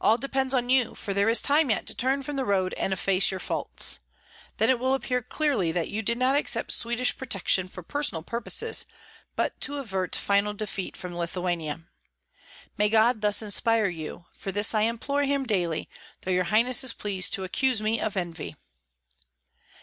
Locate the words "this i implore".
14.50-15.24